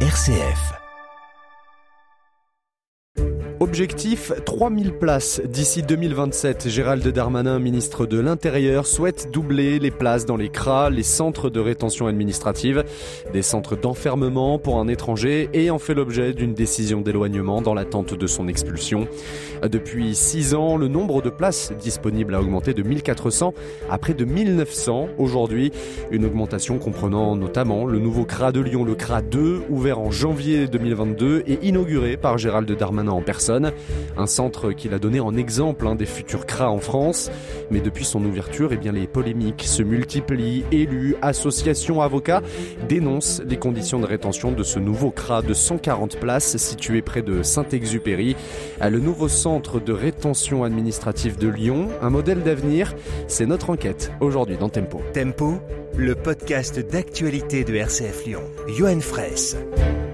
[0.00, 0.85] RCF.
[3.58, 6.68] Objectif 3000 places d'ici 2027.
[6.68, 11.58] Gérald Darmanin, ministre de l'Intérieur, souhaite doubler les places dans les CRA, les centres de
[11.58, 12.84] rétention administrative,
[13.32, 18.12] des centres d'enfermement pour un étranger et en fait l'objet d'une décision d'éloignement dans l'attente
[18.12, 19.08] de son expulsion.
[19.66, 23.54] Depuis 6 ans, le nombre de places disponibles a augmenté de 1400
[23.88, 25.72] à près de 1900 aujourd'hui.
[26.10, 30.68] Une augmentation comprenant notamment le nouveau CRA de Lyon, le CRA 2, ouvert en janvier
[30.68, 33.45] 2022 et inauguré par Gérald Darmanin en personne.
[33.50, 37.30] Un centre qu'il a donné en exemple hein, des futurs CRA en France.
[37.70, 40.64] Mais depuis son ouverture, eh les polémiques se multiplient.
[40.72, 42.42] Élus, associations, avocats
[42.88, 47.42] dénoncent les conditions de rétention de ce nouveau CRA de 140 places situé près de
[47.42, 48.36] Saint-Exupéry.
[48.80, 52.94] Le nouveau centre de rétention administrative de Lyon, un modèle d'avenir,
[53.28, 55.00] c'est notre enquête aujourd'hui dans Tempo.
[55.12, 55.60] Tempo,
[55.98, 58.42] le podcast d'actualité de RCF Lyon.
[58.68, 59.56] Johan Fraisse.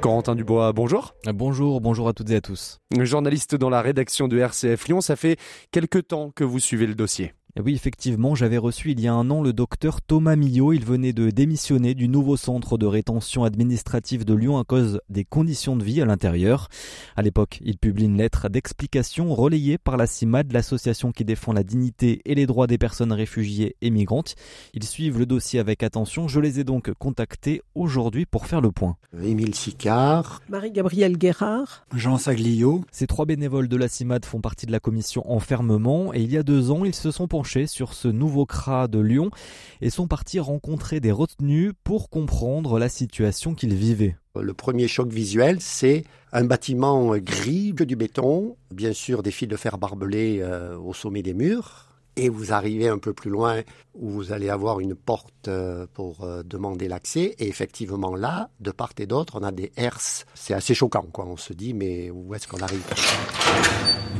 [0.01, 1.15] Corentin Dubois, bonjour.
[1.27, 2.79] Bonjour, bonjour à toutes et à tous.
[2.97, 5.37] Journaliste dans la rédaction de RCF Lyon, ça fait
[5.73, 7.35] quelque temps que vous suivez le dossier.
[7.61, 10.73] Oui, effectivement, j'avais reçu il y a un an le docteur Thomas Millot.
[10.73, 15.27] Il venait de démissionner du nouveau centre de rétention administrative de Lyon à cause des
[15.27, 16.69] conditions de vie à l'intérieur.
[17.15, 21.63] À l'époque, il publie une lettre d'explication relayée par la CIMAD, l'association qui défend la
[21.63, 24.35] dignité et les droits des personnes réfugiées et migrantes.
[24.73, 26.29] Ils suivent le dossier avec attention.
[26.29, 28.97] Je les ai donc contactés aujourd'hui pour faire le point.
[29.23, 32.83] Émile Sicard, Marie-Gabrielle Guérard, Jean Saglio.
[32.93, 36.39] Ces trois bénévoles de la CIMAD font partie de la commission enfermement et il y
[36.39, 39.33] a deux ans, ils se sont penchés sur ce nouveau CRA de Lyon
[39.81, 44.15] et sont partis rencontrer des retenus pour comprendre la situation qu'ils vivaient.
[44.41, 49.49] Le premier choc visuel, c'est un bâtiment gris, que du béton, bien sûr des fils
[49.49, 51.89] de fer barbelés euh, au sommet des murs.
[52.15, 53.63] Et vous arrivez un peu plus loin
[53.95, 57.35] où vous allez avoir une porte euh, pour euh, demander l'accès.
[57.41, 60.27] Et effectivement là, de part et d'autre, on a des herses.
[60.35, 61.27] C'est assez choquant, quoi.
[61.27, 62.85] On se dit, mais où est-ce qu'on arrive?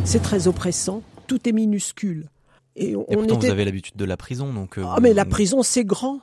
[0.05, 1.05] C'est très oppressant.
[1.29, 2.27] Tout est minuscule.
[2.77, 3.47] Et, on, et pourtant, était...
[3.47, 4.79] vous avez l'habitude de la prison, donc.
[4.79, 6.21] Ah, mais la prison, c'est grand.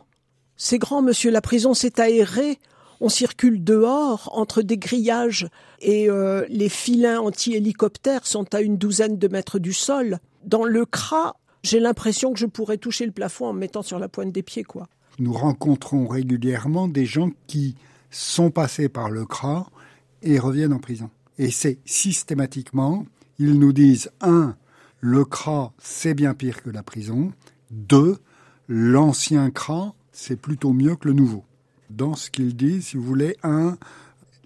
[0.56, 1.32] C'est grand, monsieur.
[1.32, 2.60] La prison, c'est aéré.
[3.02, 5.48] On circule dehors entre des grillages
[5.80, 10.20] et euh, les filins anti-hélicoptères sont à une douzaine de mètres du sol.
[10.44, 14.00] Dans le CRA, j'ai l'impression que je pourrais toucher le plafond en me mettant sur
[14.00, 14.88] la pointe des pieds, quoi.
[15.18, 17.76] Nous rencontrons régulièrement des gens qui
[18.10, 19.70] sont passés par le CRA
[20.22, 21.10] et reviennent en prison.
[21.38, 23.06] Et c'est systématiquement,
[23.38, 24.56] ils nous disent, un,
[25.02, 27.32] le CRA, c'est bien pire que la prison.
[27.72, 28.18] Deux,
[28.68, 31.44] l'ancien CRA, c'est plutôt mieux que le nouveau.
[31.90, 33.78] Dans ce qu'il dit, si vous voulez, un,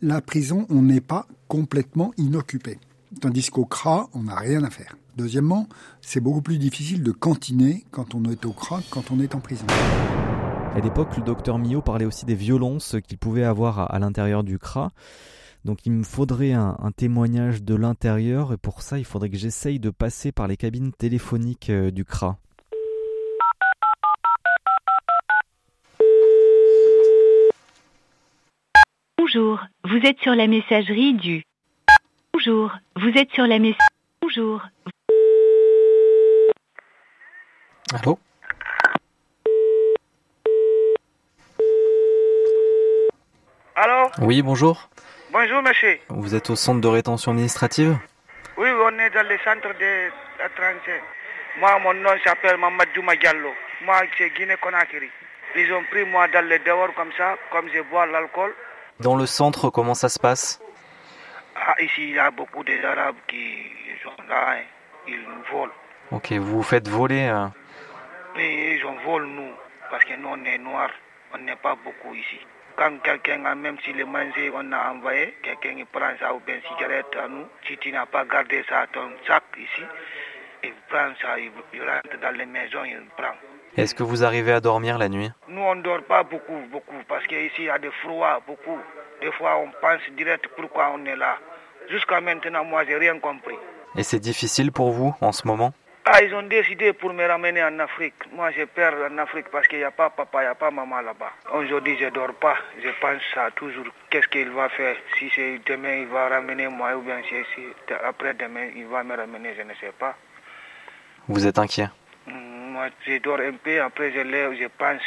[0.01, 2.79] la prison, on n'est pas complètement inoccupé.
[3.21, 4.95] Tandis qu'au CRA, on n'a rien à faire.
[5.17, 5.67] Deuxièmement,
[6.01, 9.35] c'est beaucoup plus difficile de cantiner quand on est au CRA que quand on est
[9.35, 9.65] en prison.
[10.75, 14.57] À l'époque, le docteur Millot parlait aussi des violences qu'il pouvait avoir à l'intérieur du
[14.57, 14.91] CRA.
[15.65, 19.37] Donc il me faudrait un, un témoignage de l'intérieur et pour ça il faudrait que
[19.37, 22.37] j'essaye de passer par les cabines téléphoniques euh, du CRA.
[29.17, 31.43] Bonjour, vous êtes sur la messagerie du.
[32.33, 33.79] Bonjour, vous êtes sur la messagerie.
[34.21, 34.61] Bonjour.
[37.93, 38.19] Allô?
[43.75, 44.09] Allô?
[44.21, 44.89] Oui, bonjour.
[45.33, 45.97] Bonjour, monsieur.
[46.09, 47.97] Vous êtes au centre de rétention administrative
[48.55, 51.01] Oui, on est dans le centre d'étrangers.
[51.59, 53.49] Moi, mon nom s'appelle Mamadou Diallo.
[53.83, 55.09] Moi, c'est Guinée-Conakry.
[55.55, 58.53] Ils ont pris moi dans le dehors comme ça, comme je bois l'alcool.
[58.99, 60.61] Dans le centre, comment ça se passe
[61.55, 63.71] ah, Ici, il y a beaucoup d'Arabes qui
[64.03, 64.51] sont là.
[64.51, 64.65] Hein.
[65.07, 65.73] Ils nous volent.
[66.11, 67.47] Ok, vous vous faites voler euh...
[68.35, 69.51] Mais ils en volent nous,
[69.89, 70.91] parce que nous, on est noirs.
[71.33, 72.39] On n'est pas beaucoup ici
[72.75, 76.39] quand quelqu'un a, même si le manger on a envoyé, quelqu'un il prend ça ou
[76.45, 79.83] bien cigarette à nous, si tu n'as pas gardé ça à ton sac ici,
[80.63, 83.33] il prend ça, il, il rentre dans les maisons, il prend.
[83.75, 85.31] Est-ce que vous arrivez à dormir la nuit?
[85.47, 88.77] Nous on ne dort pas beaucoup, beaucoup, parce qu'ici il y a des froids, beaucoup.
[89.21, 91.37] Des fois on pense direct pourquoi on est là.
[91.89, 93.57] Jusqu'à maintenant, moi j'ai rien compris.
[93.95, 95.73] Et c'est difficile pour vous en ce moment?
[96.05, 98.15] Ah, ils ont décidé pour me ramener en Afrique.
[98.33, 100.69] Moi, j'ai peur en Afrique parce qu'il n'y a pas papa, il n'y a pas
[100.69, 101.31] maman là-bas.
[101.53, 102.57] Aujourd'hui, je ne dors pas.
[102.83, 104.97] Je pense à toujours qu'est-ce qu'il va faire.
[105.17, 107.61] Si c'est demain, il va ramener moi ou bien si, si
[108.03, 110.17] après demain, il va me ramener, je ne sais pas.
[111.29, 111.87] Vous êtes inquiet?
[112.27, 113.81] Moi, je dors un peu.
[113.81, 115.01] Après, je lève, je pense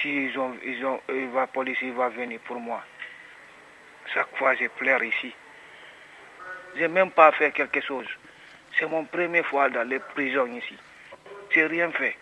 [0.00, 2.82] si ils ont, ils ont, il va, police, il va venir pour moi.
[4.14, 5.34] Chaque fois, je pleure ici.
[6.76, 8.06] Je n'ai même pas fait quelque chose.
[8.80, 10.74] C'est mon première fois dans les prisons ici.
[11.54, 12.14] J'ai rien fait.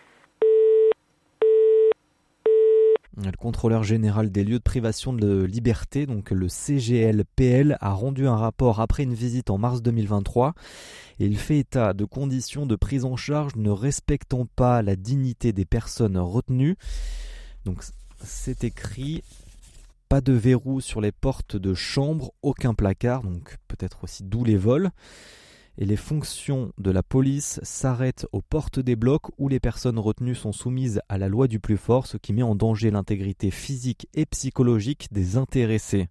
[3.15, 8.35] Le contrôleur général des lieux de privation de liberté, donc le CGLPL, a rendu un
[8.35, 10.53] rapport après une visite en mars 2023
[11.19, 15.53] et il fait état de conditions de prise en charge ne respectant pas la dignité
[15.53, 16.75] des personnes retenues.
[17.63, 17.83] Donc
[18.21, 19.23] c'est écrit
[20.09, 24.57] pas de verrou sur les portes de chambre, aucun placard, donc peut-être aussi d'où les
[24.57, 24.91] vols
[25.77, 30.35] et les fonctions de la police s'arrêtent aux portes des blocs où les personnes retenues
[30.35, 34.07] sont soumises à la loi du plus fort, ce qui met en danger l'intégrité physique
[34.13, 36.09] et psychologique des intéressés.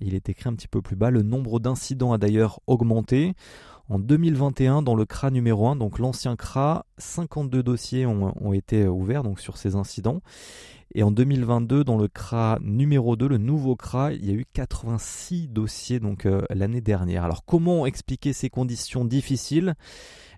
[0.00, 3.34] Il est écrit un petit peu plus bas, le nombre d'incidents a d'ailleurs augmenté.
[3.90, 9.22] En 2021, dans le CRA numéro 1, donc l'ancien CRA, 52 dossiers ont, été ouverts
[9.22, 10.20] donc sur ces incidents.
[10.94, 14.44] Et en 2022, dans le CRA numéro 2, le nouveau CRA, il y a eu
[14.52, 17.24] 86 dossiers donc euh, l'année dernière.
[17.24, 19.74] Alors comment expliquer ces conditions difficiles?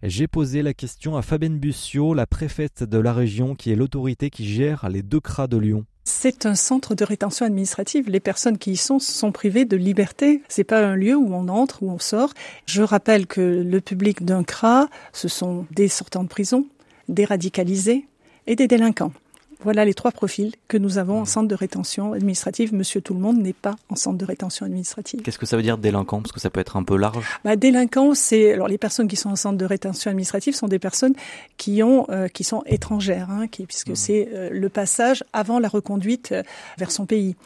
[0.05, 4.31] J'ai posé la question à Fabienne Bussio, la préfète de la région, qui est l'autorité
[4.31, 5.87] qui gère les deux CRA de Lyon.
[6.05, 8.09] C'est un centre de rétention administrative.
[8.09, 10.43] Les personnes qui y sont sont privées de liberté.
[10.49, 12.33] C'est pas un lieu où on entre, où on sort.
[12.67, 16.67] Je rappelle que le public d'un CRA, ce sont des sortants de prison,
[17.09, 18.07] des radicalisés
[18.47, 19.13] et des délinquants.
[19.63, 22.73] Voilà les trois profils que nous avons en centre de rétention administrative.
[22.75, 25.21] Monsieur Tout le Monde n'est pas en centre de rétention administrative.
[25.21, 26.23] Qu'est-ce que ça veut dire délinquant?
[26.23, 27.27] Parce que ça peut être un peu large.
[27.45, 30.79] Bah, délinquant, c'est alors les personnes qui sont en centre de rétention administrative sont des
[30.79, 31.13] personnes
[31.59, 33.97] qui ont euh, qui sont étrangères, hein, qui, puisque mmh.
[33.97, 36.43] c'est euh, le passage avant la reconduite euh,
[36.79, 37.37] vers son pays.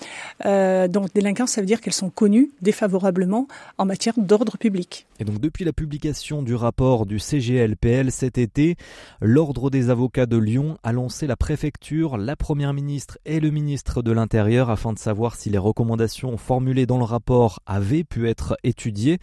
[0.47, 5.07] Euh, donc délinquant, ça veut dire qu'elles sont connues défavorablement en matière d'ordre public.
[5.19, 8.77] Et donc depuis la publication du rapport du CGLPL cet été,
[9.21, 14.03] l'ordre des avocats de Lyon a lancé la préfecture la Première ministre et le ministre
[14.03, 18.57] de l'Intérieur afin de savoir si les recommandations formulées dans le rapport avaient pu être
[18.63, 19.19] étudiées.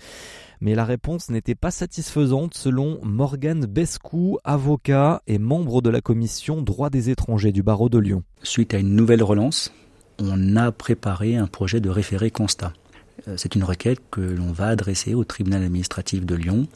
[0.60, 6.62] Mais la réponse n'était pas satisfaisante selon Morgane Bescou, avocat et membre de la commission
[6.62, 8.24] droit des étrangers du barreau de Lyon.
[8.42, 9.72] Suite à une nouvelle relance,
[10.19, 12.74] on a préparé un projet de référé constat.
[13.28, 16.68] Euh, c'est une requête que l'on va adresser au tribunal administratif de Lyon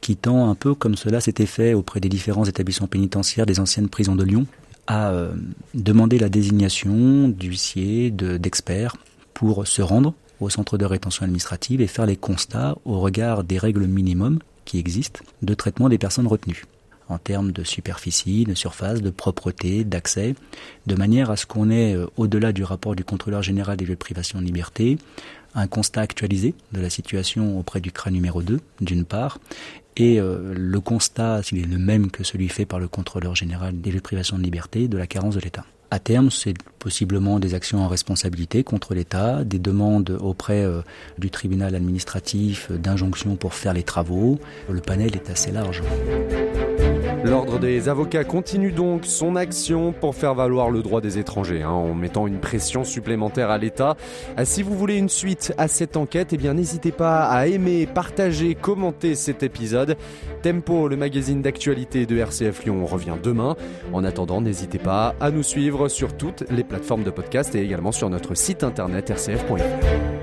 [0.00, 3.88] qui tend un peu comme cela s'était fait auprès des différents établissements pénitentiaires des anciennes
[3.88, 4.46] prisons de Lyon,
[4.86, 5.32] a euh,
[5.74, 8.96] demandé la désignation d'huissiers, d'experts
[9.34, 13.58] pour se rendre au centre de rétention administrative et faire les constats au regard des
[13.58, 16.64] règles minimums qui existent de traitement des personnes retenues.
[17.08, 20.36] En termes de superficie, de surface, de propreté, d'accès,
[20.86, 23.94] de manière à ce qu'on ait, euh, au-delà du rapport du contrôleur général des lieux
[23.94, 24.96] de privation de liberté,
[25.54, 29.40] un constat actualisé de la situation auprès du CRA numéro 2, d'une part,
[30.00, 33.82] et euh, le constat, s'il est le même que celui fait par le contrôleur général
[33.82, 35.66] des lieux de liberté, de la carence de l'État.
[35.90, 40.80] À terme, c'est possiblement des actions en responsabilité contre l'État, des demandes auprès euh,
[41.18, 44.38] du tribunal administratif d'injonction pour faire les travaux.
[44.70, 45.82] Le panel est assez large.
[47.24, 51.70] L'ordre des avocats continue donc son action pour faire valoir le droit des étrangers, hein,
[51.70, 53.96] en mettant une pression supplémentaire à l'État.
[54.36, 58.54] Ah, si vous voulez une suite à cette enquête, eh n'hésitez pas à aimer, partager,
[58.54, 59.96] commenter cet épisode.
[60.42, 63.54] Tempo, le magazine d'actualité de RCF Lyon, revient demain.
[63.92, 67.92] En attendant, n'hésitez pas à nous suivre sur toutes les plateformes de podcast et également
[67.92, 70.19] sur notre site internet rcf.fr.